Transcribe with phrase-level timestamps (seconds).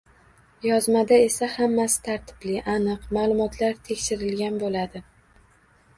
[0.67, 5.05] Yozmada esa hammasi tartibli, aniq, ma’lumotlar tekshirilgan bo‘ladi.